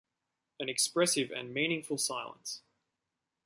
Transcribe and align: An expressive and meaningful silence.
An 0.59 0.67
expressive 0.67 1.29
and 1.29 1.53
meaningful 1.53 1.99
silence. 1.99 2.63